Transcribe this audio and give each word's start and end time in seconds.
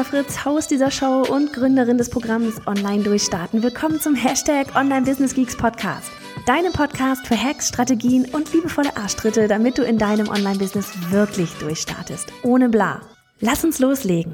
Johanna 0.00 0.24
Fritz, 0.24 0.44
Haus 0.46 0.66
dieser 0.66 0.90
Show 0.90 1.26
und 1.28 1.52
Gründerin 1.52 1.98
des 1.98 2.08
Programms 2.08 2.66
Online 2.66 3.02
Durchstarten. 3.02 3.62
Willkommen 3.62 4.00
zum 4.00 4.14
Hashtag 4.14 4.74
Online 4.74 5.02
Business 5.02 5.34
Geeks 5.34 5.54
Podcast. 5.54 6.10
Deinem 6.46 6.72
Podcast 6.72 7.26
für 7.26 7.36
Hacks, 7.36 7.68
Strategien 7.68 8.24
und 8.32 8.50
liebevolle 8.54 8.96
Arschtritte, 8.96 9.46
damit 9.46 9.76
du 9.76 9.82
in 9.82 9.98
deinem 9.98 10.28
Online-Business 10.28 11.10
wirklich 11.10 11.52
durchstartest. 11.58 12.32
Ohne 12.42 12.70
bla. 12.70 13.02
Lass 13.40 13.62
uns 13.62 13.78
loslegen. 13.78 14.32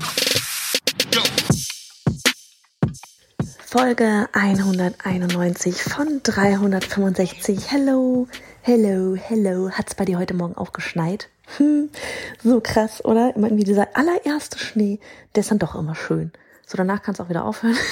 Folge 3.64 4.28
191 4.34 5.82
von 5.82 6.20
365. 6.22 7.72
Hello, 7.72 8.28
hello, 8.62 9.16
hello. 9.16 9.70
Hat's 9.72 9.96
bei 9.96 10.04
dir 10.04 10.18
heute 10.18 10.34
Morgen 10.34 10.56
auch 10.56 10.72
geschneit? 10.72 11.28
Hm, 11.56 11.90
so 12.42 12.60
krass, 12.60 13.04
oder? 13.04 13.32
Irgendwie 13.36 13.64
dieser 13.64 13.88
allererste 13.94 14.58
Schnee, 14.58 14.98
der 15.34 15.42
ist 15.42 15.50
dann 15.50 15.58
doch 15.58 15.74
immer 15.74 15.94
schön. 15.94 16.32
So, 16.66 16.76
danach 16.76 17.02
kann 17.02 17.14
es 17.14 17.20
auch 17.20 17.28
wieder 17.28 17.44
aufhören. 17.44 17.76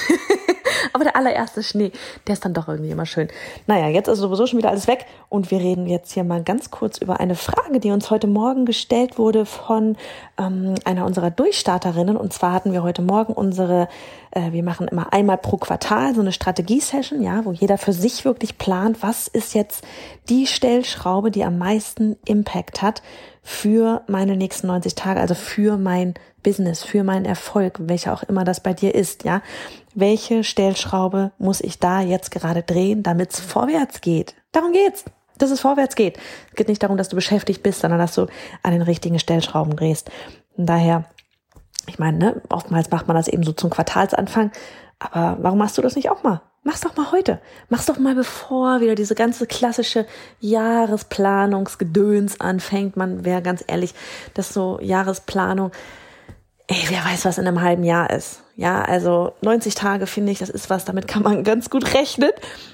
Aber 0.93 1.03
der 1.03 1.15
allererste 1.15 1.63
Schnee, 1.63 1.91
der 2.27 2.33
ist 2.33 2.45
dann 2.45 2.53
doch 2.53 2.67
irgendwie 2.67 2.91
immer 2.91 3.05
schön. 3.05 3.27
Naja, 3.67 3.87
jetzt 3.87 4.07
ist 4.07 4.19
sowieso 4.19 4.47
schon 4.47 4.59
wieder 4.59 4.69
alles 4.69 4.87
weg 4.87 5.05
und 5.29 5.49
wir 5.51 5.59
reden 5.59 5.87
jetzt 5.87 6.13
hier 6.13 6.23
mal 6.23 6.43
ganz 6.43 6.71
kurz 6.71 6.97
über 6.97 7.19
eine 7.19 7.35
Frage, 7.35 7.79
die 7.79 7.91
uns 7.91 8.11
heute 8.11 8.27
Morgen 8.27 8.65
gestellt 8.65 9.17
wurde 9.17 9.45
von 9.45 9.97
ähm, 10.37 10.75
einer 10.83 11.05
unserer 11.05 11.31
Durchstarterinnen. 11.31 12.17
Und 12.17 12.33
zwar 12.33 12.53
hatten 12.53 12.71
wir 12.71 12.83
heute 12.83 13.01
Morgen 13.01 13.33
unsere, 13.33 13.87
äh, 14.31 14.51
wir 14.51 14.63
machen 14.63 14.87
immer 14.87 15.11
einmal 15.11 15.37
pro 15.37 15.57
Quartal 15.57 16.13
so 16.13 16.21
eine 16.21 16.31
Strategie-Session, 16.31 17.21
ja, 17.21 17.45
wo 17.45 17.51
jeder 17.51 17.77
für 17.77 17.93
sich 17.93 18.25
wirklich 18.25 18.57
plant, 18.57 19.01
was 19.01 19.27
ist 19.27 19.53
jetzt 19.53 19.83
die 20.29 20.47
Stellschraube, 20.47 21.31
die 21.31 21.43
am 21.43 21.57
meisten 21.57 22.17
Impact 22.25 22.81
hat 22.81 23.01
für 23.47 24.01
meine 24.07 24.35
nächsten 24.35 24.65
90 24.65 24.95
Tage, 24.95 25.21
also 25.21 25.35
für 25.35 25.77
mein 25.77 26.15
Business, 26.41 26.83
für 26.83 27.03
meinen 27.03 27.25
Erfolg, 27.25 27.75
welcher 27.79 28.11
auch 28.11 28.23
immer 28.23 28.43
das 28.43 28.59
bei 28.59 28.73
dir 28.73 28.95
ist, 28.95 29.23
ja. 29.23 29.43
Welche 29.93 30.43
Stellschraube 30.43 31.31
muss 31.37 31.61
ich 31.61 31.79
da 31.79 32.01
jetzt 32.01 32.31
gerade 32.31 32.63
drehen, 32.63 33.03
damit 33.03 33.33
es 33.33 33.39
vorwärts 33.39 34.01
geht? 34.01 34.33
Darum 34.51 34.73
geht's. 34.73 35.05
Dass 35.37 35.51
es 35.51 35.59
vorwärts 35.59 35.95
geht. 35.95 36.17
Es 36.49 36.55
geht 36.55 36.69
nicht 36.69 36.81
darum, 36.81 36.97
dass 36.97 37.09
du 37.09 37.15
beschäftigt 37.15 37.61
bist, 37.61 37.81
sondern 37.81 37.99
dass 37.99 38.15
du 38.15 38.25
an 38.63 38.71
den 38.71 38.81
richtigen 38.81 39.19
Stellschrauben 39.19 39.75
drehst. 39.75 40.09
Und 40.57 40.65
daher, 40.65 41.05
ich 41.87 41.99
meine, 41.99 42.17
ne, 42.17 42.41
oftmals 42.49 42.89
macht 42.89 43.07
man 43.07 43.15
das 43.15 43.27
eben 43.27 43.43
so 43.43 43.51
zum 43.51 43.69
Quartalsanfang. 43.69 44.51
Aber 44.97 45.37
warum 45.41 45.59
machst 45.59 45.77
du 45.77 45.83
das 45.83 45.95
nicht 45.95 46.09
auch 46.09 46.23
mal? 46.23 46.41
Mach's 46.67 46.81
doch 46.81 46.97
mal 46.97 47.11
heute. 47.11 47.39
Mach's 47.69 47.85
doch 47.85 47.99
mal 47.99 48.15
bevor 48.15 48.81
wieder 48.81 48.95
diese 48.95 49.13
ganze 49.13 49.45
klassische 49.45 50.07
Jahresplanungsgedöns 50.39 52.41
anfängt. 52.41 52.97
Man 52.97 53.23
wäre 53.23 53.43
ganz 53.43 53.63
ehrlich, 53.67 53.93
dass 54.33 54.51
so 54.51 54.79
Jahresplanung, 54.81 55.69
ey, 56.65 56.83
wer 56.87 57.05
weiß, 57.05 57.25
was 57.25 57.37
in 57.37 57.47
einem 57.47 57.61
halben 57.61 57.83
Jahr 57.83 58.09
ist. 58.09 58.41
Ja, 58.55 58.81
also 58.81 59.33
90 59.41 59.75
Tage 59.75 60.07
finde 60.07 60.31
ich, 60.31 60.39
das 60.39 60.49
ist 60.49 60.71
was, 60.71 60.85
damit 60.85 61.07
kann 61.07 61.21
man 61.21 61.43
ganz 61.43 61.69
gut 61.69 61.93
rechnen. 61.93 62.31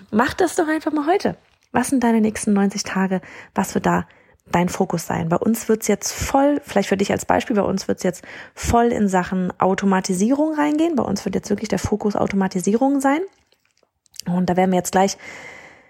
Mach 0.10 0.34
das 0.36 0.56
doch 0.56 0.70
einfach 0.70 0.94
mal 0.94 1.06
heute. 1.06 1.36
Was 1.74 1.90
sind 1.90 2.02
deine 2.02 2.22
nächsten 2.22 2.54
90 2.54 2.84
Tage? 2.84 3.20
Was 3.56 3.74
wird 3.74 3.86
da 3.86 4.08
dein 4.54 4.70
Fokus 4.70 5.06
sein? 5.06 5.28
Bei 5.28 5.36
uns 5.36 5.68
wird's 5.68 5.90
jetzt 5.90 6.14
voll, 6.14 6.62
vielleicht 6.64 6.88
für 6.88 6.96
dich 6.96 7.12
als 7.12 7.26
Beispiel, 7.26 7.58
bei 7.58 7.62
uns 7.62 7.90
wird's 7.90 8.04
jetzt 8.04 8.24
voll 8.56 8.94
in 8.94 9.10
Sachen 9.10 9.52
Automatisierung 9.60 10.56
reingehen. 10.56 10.96
Bei 10.96 11.04
uns 11.04 11.26
wird 11.26 11.36
jetzt 11.36 11.50
wirklich 11.50 11.68
der 11.68 11.80
Fokus 11.80 12.16
Automatisierung 12.16 13.02
sein. 13.02 13.20
Und 14.28 14.50
da 14.50 14.58
werden 14.58 14.72
wir 14.72 14.78
jetzt 14.78 14.92
gleich, 14.92 15.18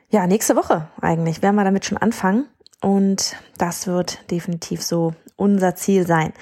ja, 0.09 0.27
nächste 0.27 0.55
Woche 0.55 0.87
eigentlich, 1.01 1.41
werden 1.41 1.55
wir 1.55 1.63
damit 1.63 1.85
schon 1.85 1.97
anfangen. 1.97 2.45
Und 2.81 3.35
das 3.57 3.87
wird 3.87 4.29
definitiv 4.31 4.81
so 4.81 5.13
unser 5.35 5.75
Ziel 5.75 6.07
sein. 6.07 6.33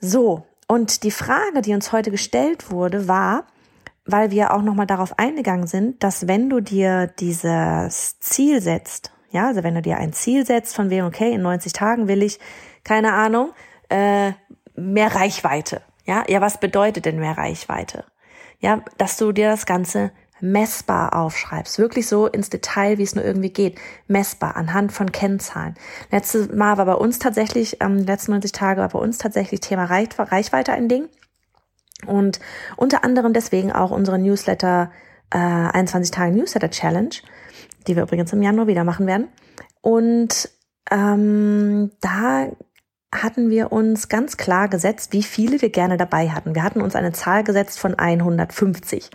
So, 0.00 0.44
und 0.68 1.02
die 1.02 1.10
Frage, 1.10 1.62
die 1.62 1.74
uns 1.74 1.92
heute 1.92 2.10
gestellt 2.10 2.70
wurde, 2.70 3.08
war, 3.08 3.44
weil 4.04 4.30
wir 4.30 4.52
auch 4.52 4.62
nochmal 4.62 4.86
darauf 4.86 5.18
eingegangen 5.18 5.66
sind, 5.66 6.02
dass 6.02 6.28
wenn 6.28 6.48
du 6.48 6.60
dir 6.60 7.06
dieses 7.06 8.18
Ziel 8.20 8.60
setzt, 8.60 9.12
ja, 9.30 9.48
also 9.48 9.62
wenn 9.62 9.74
du 9.74 9.82
dir 9.82 9.98
ein 9.98 10.12
Ziel 10.12 10.46
setzt 10.46 10.74
von 10.74 10.90
wegen, 10.90 11.04
okay, 11.04 11.32
in 11.32 11.42
90 11.42 11.72
Tagen 11.72 12.08
will 12.08 12.22
ich, 12.22 12.38
keine 12.84 13.12
Ahnung, 13.12 13.52
äh, 13.88 14.32
mehr 14.76 15.14
Reichweite. 15.14 15.82
Ja, 16.04 16.24
ja, 16.28 16.40
was 16.40 16.58
bedeutet 16.58 17.04
denn 17.04 17.18
mehr 17.18 17.36
Reichweite? 17.36 18.04
Ja, 18.60 18.82
dass 18.96 19.16
du 19.16 19.32
dir 19.32 19.50
das 19.50 19.66
Ganze 19.66 20.12
messbar 20.40 21.14
aufschreibst, 21.14 21.78
wirklich 21.78 22.08
so 22.08 22.26
ins 22.26 22.50
Detail, 22.50 22.98
wie 22.98 23.02
es 23.02 23.14
nur 23.14 23.24
irgendwie 23.24 23.50
geht, 23.50 23.78
messbar 24.06 24.56
anhand 24.56 24.92
von 24.92 25.10
Kennzahlen. 25.10 25.74
Letztes 26.10 26.52
Mal 26.52 26.76
war 26.76 26.86
bei 26.86 26.94
uns 26.94 27.18
tatsächlich, 27.18 27.78
ähm, 27.80 27.98
letzten 27.98 28.32
90 28.32 28.52
Tage 28.52 28.80
war 28.80 28.88
bei 28.88 28.98
uns 28.98 29.18
tatsächlich 29.18 29.60
Thema 29.60 29.84
Reichweite 29.84 30.72
ein 30.72 30.88
Ding 30.88 31.08
und 32.06 32.40
unter 32.76 33.04
anderem 33.04 33.32
deswegen 33.32 33.72
auch 33.72 33.90
unsere 33.90 34.18
Newsletter 34.18 34.90
äh, 35.30 35.38
21 35.38 36.10
Tage 36.10 36.32
Newsletter 36.32 36.70
Challenge, 36.70 37.14
die 37.86 37.96
wir 37.96 38.02
übrigens 38.02 38.32
im 38.32 38.42
Januar 38.42 38.66
wieder 38.66 38.84
machen 38.84 39.06
werden. 39.06 39.28
Und 39.80 40.50
ähm, 40.90 41.90
da 42.00 42.48
hatten 43.22 43.50
wir 43.50 43.72
uns 43.72 44.08
ganz 44.08 44.36
klar 44.36 44.68
gesetzt, 44.68 45.12
wie 45.12 45.22
viele 45.22 45.60
wir 45.62 45.70
gerne 45.70 45.96
dabei 45.96 46.30
hatten. 46.30 46.54
Wir 46.54 46.62
hatten 46.62 46.80
uns 46.80 46.96
eine 46.96 47.12
Zahl 47.12 47.44
gesetzt 47.44 47.78
von 47.78 47.94
150. 47.98 49.10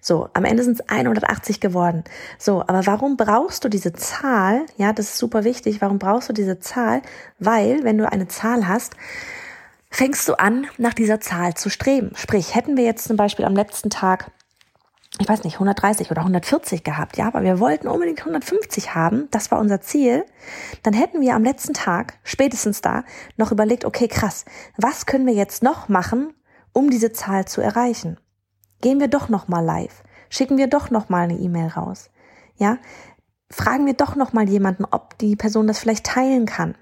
So, 0.00 0.28
am 0.34 0.44
Ende 0.44 0.62
sind 0.62 0.80
es 0.80 0.88
180 0.88 1.60
geworden. 1.60 2.04
So, 2.38 2.60
aber 2.62 2.86
warum 2.86 3.16
brauchst 3.16 3.64
du 3.64 3.68
diese 3.68 3.92
Zahl? 3.92 4.62
Ja, 4.76 4.92
das 4.92 5.06
ist 5.06 5.18
super 5.18 5.44
wichtig. 5.44 5.80
Warum 5.80 5.98
brauchst 5.98 6.28
du 6.28 6.32
diese 6.32 6.58
Zahl? 6.58 7.02
Weil, 7.38 7.84
wenn 7.84 7.98
du 7.98 8.10
eine 8.10 8.28
Zahl 8.28 8.68
hast, 8.68 8.94
fängst 9.90 10.28
du 10.28 10.34
an, 10.34 10.66
nach 10.76 10.92
dieser 10.92 11.20
Zahl 11.20 11.54
zu 11.54 11.70
streben. 11.70 12.10
Sprich, 12.16 12.54
hätten 12.54 12.76
wir 12.76 12.84
jetzt 12.84 13.06
zum 13.06 13.16
Beispiel 13.16 13.44
am 13.44 13.54
letzten 13.54 13.90
Tag 13.90 14.30
ich 15.20 15.28
weiß 15.28 15.44
nicht, 15.44 15.54
130 15.54 16.10
oder 16.10 16.22
140 16.22 16.82
gehabt, 16.82 17.16
ja, 17.16 17.28
aber 17.28 17.42
wir 17.42 17.60
wollten 17.60 17.86
unbedingt 17.86 18.20
150 18.20 18.94
haben, 18.94 19.28
das 19.30 19.50
war 19.50 19.60
unser 19.60 19.80
Ziel, 19.80 20.24
dann 20.82 20.92
hätten 20.92 21.20
wir 21.20 21.34
am 21.34 21.44
letzten 21.44 21.72
Tag, 21.72 22.18
spätestens 22.24 22.80
da, 22.80 23.04
noch 23.36 23.52
überlegt, 23.52 23.84
okay, 23.84 24.08
krass, 24.08 24.44
was 24.76 25.06
können 25.06 25.26
wir 25.26 25.34
jetzt 25.34 25.62
noch 25.62 25.88
machen, 25.88 26.34
um 26.72 26.90
diese 26.90 27.12
Zahl 27.12 27.44
zu 27.44 27.60
erreichen? 27.60 28.18
Gehen 28.80 28.98
wir 28.98 29.08
doch 29.08 29.28
noch 29.28 29.46
mal 29.46 29.60
live, 29.60 30.02
schicken 30.30 30.58
wir 30.58 30.66
doch 30.66 30.90
noch 30.90 31.08
mal 31.08 31.22
eine 31.22 31.38
E-Mail 31.38 31.68
raus, 31.68 32.10
ja, 32.56 32.78
fragen 33.50 33.86
wir 33.86 33.94
doch 33.94 34.16
noch 34.16 34.32
mal 34.32 34.48
jemanden, 34.48 34.84
ob 34.84 35.16
die 35.18 35.36
Person 35.36 35.68
das 35.68 35.78
vielleicht 35.78 36.06
teilen 36.06 36.46
kann. 36.46 36.74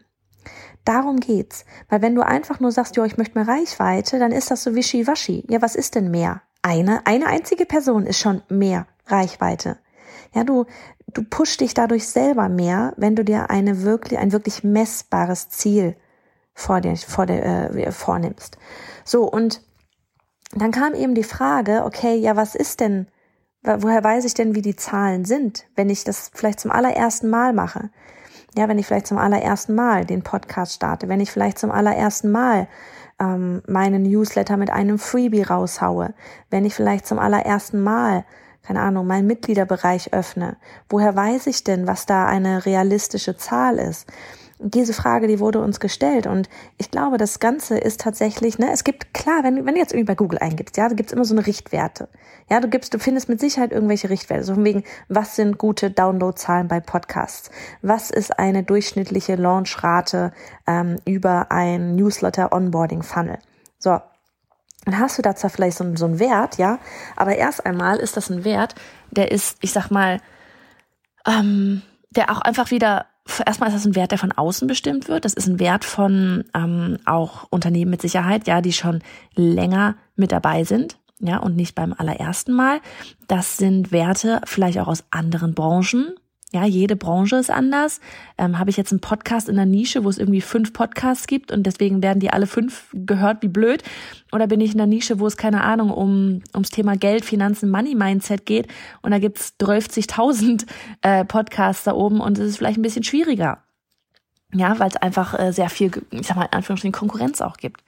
Darum 0.86 1.20
geht's, 1.20 1.64
weil 1.88 2.02
wenn 2.02 2.14
du 2.14 2.22
einfach 2.22 2.60
nur 2.60 2.72
sagst, 2.72 2.96
ja, 2.96 3.04
ich 3.04 3.18
möchte 3.18 3.38
mehr 3.38 3.46
Reichweite, 3.46 4.18
dann 4.18 4.32
ist 4.32 4.50
das 4.50 4.64
so 4.64 4.74
wischiwaschi. 4.74 5.44
Ja, 5.48 5.62
was 5.62 5.76
ist 5.76 5.94
denn 5.94 6.10
mehr? 6.10 6.42
Eine, 6.62 7.06
eine 7.06 7.26
einzige 7.26 7.66
Person 7.66 8.06
ist 8.06 8.18
schon 8.18 8.42
mehr 8.48 8.86
Reichweite. 9.06 9.78
Ja, 10.34 10.44
du, 10.44 10.64
du 11.12 11.22
pushst 11.24 11.60
dich 11.60 11.74
dadurch 11.74 12.08
selber 12.08 12.48
mehr, 12.48 12.94
wenn 12.96 13.16
du 13.16 13.24
dir 13.24 13.50
eine 13.50 13.82
wirklich, 13.82 14.18
ein 14.18 14.32
wirklich 14.32 14.64
messbares 14.64 15.48
Ziel 15.50 15.96
vor 16.54 16.80
dir, 16.80 16.96
vor 16.96 17.26
dir, 17.26 17.42
äh, 17.42 17.92
vornimmst. 17.92 18.58
So, 19.04 19.24
und 19.24 19.62
dann 20.54 20.70
kam 20.70 20.94
eben 20.94 21.14
die 21.14 21.24
Frage, 21.24 21.84
okay, 21.84 22.14
ja, 22.14 22.36
was 22.36 22.54
ist 22.54 22.80
denn, 22.80 23.08
woher 23.62 24.04
weiß 24.04 24.24
ich 24.24 24.34
denn, 24.34 24.54
wie 24.54 24.62
die 24.62 24.76
Zahlen 24.76 25.24
sind, 25.24 25.66
wenn 25.76 25.90
ich 25.90 26.04
das 26.04 26.30
vielleicht 26.34 26.60
zum 26.60 26.70
allerersten 26.70 27.28
Mal 27.30 27.52
mache? 27.52 27.90
Ja, 28.54 28.68
wenn 28.68 28.78
ich 28.78 28.86
vielleicht 28.86 29.06
zum 29.06 29.16
allerersten 29.16 29.74
Mal 29.74 30.04
den 30.04 30.22
Podcast 30.22 30.74
starte, 30.74 31.08
wenn 31.08 31.20
ich 31.20 31.30
vielleicht 31.30 31.58
zum 31.58 31.70
allerersten 31.70 32.30
Mal 32.30 32.68
ähm, 33.22 33.62
meinen 33.66 34.02
Newsletter 34.02 34.56
mit 34.56 34.70
einem 34.70 34.98
Freebie 34.98 35.42
raushaue, 35.42 36.12
wenn 36.50 36.64
ich 36.64 36.74
vielleicht 36.74 37.06
zum 37.06 37.18
allerersten 37.18 37.80
Mal 37.80 38.24
keine 38.62 38.80
Ahnung, 38.80 39.06
meinen 39.06 39.26
Mitgliederbereich 39.26 40.12
öffne. 40.12 40.56
Woher 40.88 41.16
weiß 41.16 41.48
ich 41.48 41.64
denn, 41.64 41.86
was 41.86 42.06
da 42.06 42.26
eine 42.26 42.64
realistische 42.64 43.36
Zahl 43.36 43.78
ist? 43.78 44.06
Diese 44.62 44.92
Frage, 44.92 45.26
die 45.26 45.40
wurde 45.40 45.60
uns 45.60 45.80
gestellt 45.80 46.26
und 46.26 46.48
ich 46.78 46.90
glaube, 46.90 47.18
das 47.18 47.40
Ganze 47.40 47.78
ist 47.78 48.00
tatsächlich, 48.00 48.58
ne, 48.58 48.70
es 48.72 48.84
gibt, 48.84 49.12
klar, 49.12 49.42
wenn, 49.42 49.66
wenn 49.66 49.74
du 49.74 49.80
jetzt 49.80 49.92
irgendwie 49.92 50.06
bei 50.06 50.14
Google 50.14 50.38
eingibst, 50.38 50.76
ja, 50.76 50.88
da 50.88 50.94
gibt's 50.94 51.12
immer 51.12 51.24
so 51.24 51.34
eine 51.34 51.46
Richtwerte. 51.46 52.08
Ja, 52.48 52.60
du 52.60 52.68
gibst, 52.68 52.94
du 52.94 52.98
findest 52.98 53.28
mit 53.28 53.40
Sicherheit 53.40 53.72
irgendwelche 53.72 54.10
Richtwerte, 54.10 54.44
so 54.44 54.54
von 54.54 54.64
wegen, 54.64 54.84
was 55.08 55.36
sind 55.36 55.58
gute 55.58 55.90
Downloadzahlen 55.90 56.68
bei 56.68 56.80
Podcasts? 56.80 57.50
Was 57.82 58.10
ist 58.10 58.38
eine 58.38 58.62
durchschnittliche 58.62 59.36
Launchrate 59.36 60.32
ähm, 60.66 60.96
über 61.04 61.50
ein 61.50 61.96
Newsletter 61.96 62.52
Onboarding 62.52 63.02
Funnel? 63.02 63.38
So, 63.78 64.00
dann 64.84 64.98
hast 64.98 65.18
du 65.18 65.22
da 65.22 65.36
zwar 65.36 65.50
vielleicht 65.50 65.76
so, 65.76 65.96
so 65.96 66.06
einen 66.06 66.18
Wert, 66.18 66.58
ja, 66.58 66.78
aber 67.16 67.36
erst 67.36 67.64
einmal 67.66 67.98
ist 67.98 68.16
das 68.16 68.30
ein 68.30 68.44
Wert, 68.44 68.74
der 69.10 69.30
ist, 69.30 69.58
ich 69.60 69.72
sag 69.72 69.90
mal, 69.90 70.20
ähm, 71.26 71.82
der 72.10 72.30
auch 72.30 72.40
einfach 72.40 72.70
wieder, 72.70 73.06
erstmal 73.46 73.68
ist 73.68 73.76
das 73.76 73.86
ein 73.86 73.94
Wert, 73.94 74.10
der 74.10 74.18
von 74.18 74.32
außen 74.32 74.66
bestimmt 74.68 75.08
wird. 75.08 75.24
Das 75.24 75.34
ist 75.34 75.46
ein 75.46 75.60
Wert 75.60 75.84
von 75.84 76.44
ähm, 76.54 76.98
auch 77.04 77.46
Unternehmen 77.50 77.90
mit 77.90 78.02
Sicherheit, 78.02 78.46
ja, 78.46 78.60
die 78.60 78.72
schon 78.72 79.00
länger 79.34 79.96
mit 80.16 80.32
dabei 80.32 80.64
sind, 80.64 80.98
ja, 81.20 81.38
und 81.38 81.56
nicht 81.56 81.74
beim 81.74 81.94
allerersten 81.96 82.52
Mal. 82.52 82.80
Das 83.28 83.56
sind 83.56 83.92
Werte 83.92 84.40
vielleicht 84.44 84.78
auch 84.78 84.88
aus 84.88 85.04
anderen 85.10 85.54
Branchen, 85.54 86.14
ja, 86.52 86.66
jede 86.66 86.96
Branche 86.96 87.36
ist 87.36 87.50
anders. 87.50 88.00
Ähm, 88.36 88.58
Habe 88.58 88.68
ich 88.68 88.76
jetzt 88.76 88.92
einen 88.92 89.00
Podcast 89.00 89.48
in 89.48 89.56
der 89.56 89.64
Nische, 89.64 90.04
wo 90.04 90.10
es 90.10 90.18
irgendwie 90.18 90.42
fünf 90.42 90.74
Podcasts 90.74 91.26
gibt 91.26 91.50
und 91.50 91.62
deswegen 91.64 92.02
werden 92.02 92.20
die 92.20 92.30
alle 92.30 92.46
fünf 92.46 92.88
gehört, 92.92 93.42
wie 93.42 93.48
blöd? 93.48 93.82
Oder 94.32 94.46
bin 94.46 94.60
ich 94.60 94.72
in 94.72 94.78
der 94.78 94.86
Nische, 94.86 95.18
wo 95.18 95.26
es, 95.26 95.38
keine 95.38 95.64
Ahnung, 95.64 95.90
um 95.90 96.42
ums 96.52 96.70
Thema 96.70 96.96
Geld, 96.96 97.24
Finanzen, 97.24 97.70
Money-Mindset 97.70 98.44
geht 98.44 98.68
und 99.00 99.12
da 99.12 99.18
gibt's 99.18 99.54
30.000 99.60 100.66
äh, 101.00 101.24
Podcasts 101.24 101.84
da 101.84 101.94
oben 101.94 102.20
und 102.20 102.38
es 102.38 102.50
ist 102.50 102.56
vielleicht 102.58 102.78
ein 102.78 102.82
bisschen 102.82 103.04
schwieriger. 103.04 103.62
Ja, 104.54 104.78
weil 104.78 104.88
es 104.88 104.96
einfach 104.96 105.38
äh, 105.38 105.52
sehr 105.52 105.70
viel, 105.70 105.90
ich 106.10 106.26
sag 106.26 106.36
mal, 106.36 106.44
in 106.44 106.52
Anführungsstrichen 106.52 106.92
Konkurrenz 106.92 107.40
auch 107.40 107.56
gibt. 107.56 107.82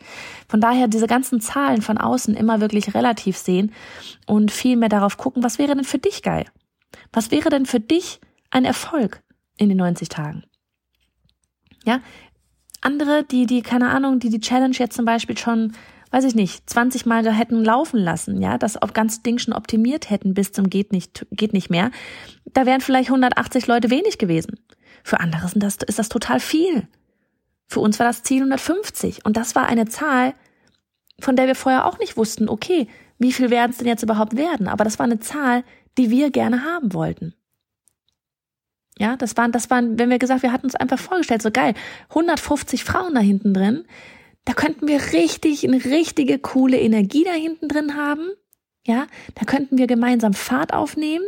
Von 0.48 0.62
daher 0.62 0.88
diese 0.88 1.06
ganzen 1.06 1.42
Zahlen 1.42 1.82
von 1.82 1.98
außen 1.98 2.34
immer 2.34 2.62
wirklich 2.62 2.94
relativ 2.94 3.36
sehen 3.36 3.72
und 4.24 4.50
viel 4.50 4.76
mehr 4.76 4.88
darauf 4.88 5.18
gucken, 5.18 5.42
was 5.42 5.58
wäre 5.58 5.74
denn 5.74 5.84
für 5.84 5.98
dich 5.98 6.22
geil? 6.22 6.46
Was 7.12 7.30
wäre 7.30 7.50
denn 7.50 7.66
für 7.66 7.80
dich 7.80 8.20
ein 8.54 8.64
Erfolg 8.64 9.22
in 9.58 9.68
den 9.68 9.78
90 9.78 10.08
Tagen. 10.08 10.44
Ja, 11.84 12.00
andere, 12.80 13.24
die, 13.24 13.46
die, 13.46 13.62
keine 13.62 13.90
Ahnung, 13.90 14.20
die 14.20 14.30
die 14.30 14.40
Challenge 14.40 14.76
jetzt 14.78 14.96
zum 14.96 15.04
Beispiel 15.04 15.36
schon, 15.36 15.72
weiß 16.10 16.24
ich 16.24 16.34
nicht, 16.34 16.68
20 16.70 17.04
Mal 17.06 17.22
da 17.22 17.32
hätten 17.32 17.64
laufen 17.64 17.98
lassen, 17.98 18.40
ja, 18.40 18.56
das 18.56 18.80
auf 18.80 18.92
ganz 18.92 19.22
Ding 19.22 19.38
schon 19.38 19.54
optimiert 19.54 20.10
hätten 20.10 20.34
bis 20.34 20.52
zum 20.52 20.70
geht 20.70 20.92
nicht, 20.92 21.26
geht 21.30 21.52
nicht 21.52 21.70
mehr, 21.70 21.90
da 22.44 22.66
wären 22.66 22.80
vielleicht 22.80 23.08
180 23.08 23.66
Leute 23.66 23.90
wenig 23.90 24.18
gewesen. 24.18 24.60
Für 25.02 25.20
andere 25.20 25.48
sind 25.48 25.62
das, 25.62 25.76
ist 25.76 25.98
das 25.98 26.08
total 26.08 26.40
viel. 26.40 26.88
Für 27.66 27.80
uns 27.80 27.98
war 27.98 28.06
das 28.06 28.22
Ziel 28.22 28.38
150 28.38 29.24
und 29.24 29.36
das 29.36 29.54
war 29.54 29.66
eine 29.66 29.86
Zahl, 29.86 30.34
von 31.20 31.36
der 31.36 31.46
wir 31.46 31.54
vorher 31.54 31.86
auch 31.86 31.98
nicht 31.98 32.16
wussten, 32.16 32.48
okay, 32.48 32.88
wie 33.18 33.32
viel 33.32 33.50
werden 33.50 33.70
es 33.70 33.78
denn 33.78 33.86
jetzt 33.86 34.02
überhaupt 34.02 34.36
werden? 34.36 34.68
Aber 34.68 34.84
das 34.84 34.98
war 34.98 35.04
eine 35.04 35.20
Zahl, 35.20 35.64
die 35.96 36.10
wir 36.10 36.30
gerne 36.30 36.64
haben 36.64 36.92
wollten. 36.92 37.34
Ja, 38.98 39.16
das 39.16 39.36
waren, 39.36 39.50
das 39.50 39.70
waren, 39.70 39.98
wenn 39.98 40.10
wir 40.10 40.18
gesagt, 40.18 40.42
wir 40.42 40.52
hatten 40.52 40.66
uns 40.66 40.76
einfach 40.76 40.98
vorgestellt, 40.98 41.42
so 41.42 41.50
geil, 41.50 41.74
150 42.10 42.84
Frauen 42.84 43.14
da 43.14 43.20
hinten 43.20 43.52
drin, 43.52 43.84
da 44.44 44.52
könnten 44.52 44.86
wir 44.86 45.00
richtig, 45.12 45.66
eine 45.66 45.84
richtige 45.84 46.38
coole 46.38 46.78
Energie 46.78 47.24
da 47.24 47.32
hinten 47.32 47.68
drin 47.68 47.96
haben. 47.96 48.30
Ja, 48.86 49.06
da 49.34 49.46
könnten 49.46 49.78
wir 49.78 49.86
gemeinsam 49.86 50.34
Fahrt 50.34 50.74
aufnehmen. 50.74 51.24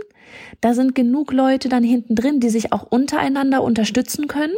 Da 0.60 0.74
sind 0.74 0.94
genug 0.94 1.32
Leute 1.32 1.70
dann 1.70 1.82
hinten 1.82 2.14
drin, 2.14 2.40
die 2.40 2.50
sich 2.50 2.72
auch 2.72 2.82
untereinander 2.82 3.62
unterstützen 3.62 4.28
können. 4.28 4.54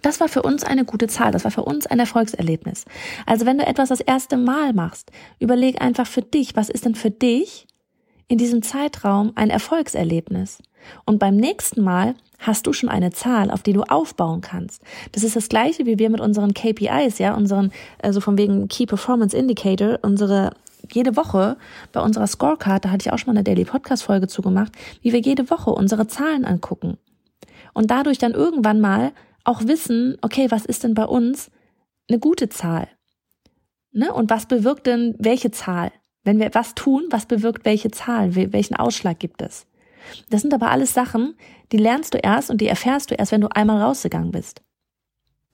Das 0.00 0.20
war 0.20 0.28
für 0.28 0.40
uns 0.40 0.64
eine 0.64 0.86
gute 0.86 1.06
Zahl. 1.06 1.32
Das 1.32 1.44
war 1.44 1.50
für 1.50 1.64
uns 1.64 1.86
ein 1.86 1.98
Erfolgserlebnis. 1.98 2.86
Also 3.26 3.44
wenn 3.44 3.58
du 3.58 3.66
etwas 3.66 3.90
das 3.90 4.00
erste 4.00 4.38
Mal 4.38 4.72
machst, 4.72 5.10
überleg 5.38 5.82
einfach 5.82 6.06
für 6.06 6.22
dich, 6.22 6.56
was 6.56 6.70
ist 6.70 6.86
denn 6.86 6.94
für 6.94 7.10
dich 7.10 7.66
in 8.28 8.38
diesem 8.38 8.62
Zeitraum 8.62 9.32
ein 9.34 9.50
Erfolgserlebnis? 9.50 10.62
Und 11.04 11.18
beim 11.18 11.36
nächsten 11.36 11.82
Mal 11.82 12.14
hast 12.38 12.66
du 12.66 12.72
schon 12.72 12.88
eine 12.88 13.10
Zahl, 13.10 13.50
auf 13.50 13.62
die 13.62 13.72
du 13.72 13.82
aufbauen 13.82 14.40
kannst. 14.40 14.82
Das 15.12 15.22
ist 15.22 15.36
das 15.36 15.48
gleiche, 15.48 15.86
wie 15.86 15.98
wir 15.98 16.10
mit 16.10 16.20
unseren 16.20 16.54
KPIs, 16.54 17.18
ja, 17.18 17.34
unseren, 17.34 17.72
also 18.02 18.20
von 18.20 18.36
wegen 18.36 18.68
Key 18.68 18.86
Performance 18.86 19.36
Indicator, 19.36 19.98
unsere 20.02 20.52
jede 20.90 21.16
Woche 21.16 21.56
bei 21.92 22.00
unserer 22.00 22.26
Scorecard, 22.26 22.84
da 22.84 22.90
hatte 22.90 23.06
ich 23.06 23.12
auch 23.12 23.18
schon 23.18 23.32
mal 23.32 23.38
eine 23.38 23.44
Daily 23.44 23.64
Podcast 23.64 24.02
Folge 24.02 24.26
zugemacht, 24.26 24.72
wie 25.00 25.12
wir 25.12 25.20
jede 25.20 25.48
Woche 25.50 25.70
unsere 25.70 26.06
Zahlen 26.08 26.44
angucken. 26.44 26.98
Und 27.72 27.90
dadurch 27.90 28.18
dann 28.18 28.32
irgendwann 28.32 28.80
mal 28.80 29.12
auch 29.44 29.62
wissen, 29.66 30.18
okay, 30.22 30.50
was 30.50 30.66
ist 30.66 30.84
denn 30.84 30.94
bei 30.94 31.04
uns 31.04 31.50
eine 32.08 32.18
gute 32.18 32.48
Zahl? 32.48 32.88
Ne? 33.92 34.12
Und 34.12 34.30
was 34.30 34.46
bewirkt 34.46 34.86
denn 34.86 35.14
welche 35.18 35.50
Zahl? 35.50 35.92
Wenn 36.24 36.38
wir 36.38 36.50
was 36.54 36.74
tun, 36.74 37.04
was 37.10 37.26
bewirkt 37.26 37.64
welche 37.64 37.90
Zahl? 37.90 38.34
Welchen 38.34 38.76
Ausschlag 38.76 39.18
gibt 39.18 39.42
es? 39.42 39.66
Das 40.30 40.42
sind 40.42 40.54
aber 40.54 40.70
alles 40.70 40.94
Sachen, 40.94 41.36
die 41.72 41.78
lernst 41.78 42.14
du 42.14 42.18
erst 42.18 42.50
und 42.50 42.60
die 42.60 42.68
erfährst 42.68 43.10
du 43.10 43.14
erst, 43.14 43.32
wenn 43.32 43.40
du 43.40 43.48
einmal 43.48 43.82
rausgegangen 43.82 44.32
bist. 44.32 44.62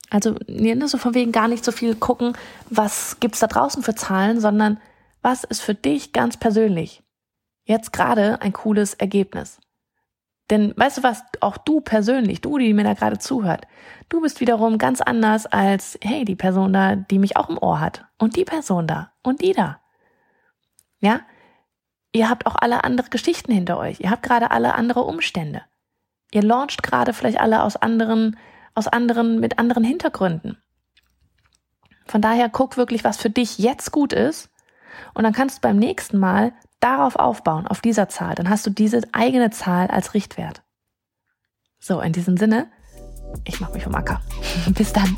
Also 0.09 0.35
ne, 0.47 0.87
so 0.87 0.97
von 0.97 1.13
wegen 1.13 1.31
gar 1.31 1.47
nicht 1.47 1.63
so 1.63 1.71
viel 1.71 1.95
gucken, 1.95 2.33
was 2.69 3.19
gibt's 3.19 3.39
da 3.39 3.47
draußen 3.47 3.83
für 3.83 3.95
Zahlen, 3.95 4.39
sondern 4.39 4.79
was 5.21 5.43
ist 5.43 5.61
für 5.61 5.75
dich 5.75 6.13
ganz 6.13 6.37
persönlich 6.37 7.03
jetzt 7.69 7.93
gerade 7.93 8.41
ein 8.41 8.51
cooles 8.51 8.95
Ergebnis. 8.95 9.59
Denn 10.49 10.73
weißt 10.75 10.97
du 10.97 11.03
was, 11.03 11.23
auch 11.41 11.57
du 11.57 11.79
persönlich, 11.79 12.41
du, 12.41 12.57
die 12.57 12.73
mir 12.73 12.83
da 12.83 12.95
gerade 12.95 13.19
zuhört, 13.19 13.67
du 14.09 14.21
bist 14.21 14.41
wiederum 14.41 14.79
ganz 14.79 14.99
anders 14.99 15.45
als, 15.45 15.97
hey, 16.01 16.25
die 16.25 16.35
Person 16.35 16.73
da, 16.73 16.95
die 16.95 17.19
mich 17.19 17.37
auch 17.37 17.49
im 17.49 17.59
Ohr 17.59 17.79
hat. 17.79 18.05
Und 18.17 18.35
die 18.35 18.45
Person 18.45 18.87
da. 18.87 19.11
Und 19.21 19.41
die 19.41 19.53
da. 19.53 19.79
Ja? 20.99 21.21
Ihr 22.11 22.29
habt 22.29 22.45
auch 22.45 22.55
alle 22.55 22.83
andere 22.83 23.09
Geschichten 23.09 23.51
hinter 23.51 23.77
euch. 23.77 23.99
Ihr 23.99 24.09
habt 24.09 24.23
gerade 24.23 24.51
alle 24.51 24.75
andere 24.75 25.01
Umstände. 25.01 25.61
Ihr 26.31 26.43
launcht 26.43 26.83
gerade 26.83 27.13
vielleicht 27.13 27.39
alle 27.39 27.63
aus 27.63 27.75
anderen, 27.75 28.37
aus 28.75 28.87
anderen, 28.87 29.39
mit 29.39 29.59
anderen 29.59 29.83
Hintergründen. 29.83 30.57
Von 32.05 32.21
daher 32.21 32.49
guck 32.49 32.77
wirklich, 32.77 33.03
was 33.03 33.17
für 33.17 33.29
dich 33.29 33.59
jetzt 33.59 33.91
gut 33.91 34.13
ist. 34.13 34.49
Und 35.13 35.23
dann 35.23 35.33
kannst 35.33 35.57
du 35.57 35.61
beim 35.61 35.77
nächsten 35.77 36.17
Mal 36.17 36.53
darauf 36.79 37.15
aufbauen, 37.15 37.67
auf 37.67 37.81
dieser 37.81 38.09
Zahl. 38.09 38.35
Dann 38.35 38.49
hast 38.49 38.65
du 38.65 38.71
diese 38.71 39.01
eigene 39.11 39.51
Zahl 39.51 39.87
als 39.87 40.13
Richtwert. 40.13 40.63
So, 41.79 42.01
in 42.01 42.13
diesem 42.13 42.37
Sinne, 42.37 42.71
ich 43.45 43.59
mache 43.59 43.73
mich 43.73 43.83
vom 43.83 43.95
Acker. 43.95 44.21
Bis 44.69 44.91
dann. 44.91 45.17